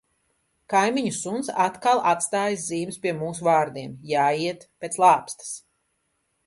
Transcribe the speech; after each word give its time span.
Kaimiņu 0.73 1.11
suns 1.17 1.51
atkal 1.65 2.01
atstājis 2.13 2.65
zīmes 2.73 2.99
pie 3.05 3.15
mūsu 3.21 3.47
vārtiem- 3.49 3.95
jāiet 4.15 4.69
pēc 4.85 5.03
lāpstas. 5.05 5.55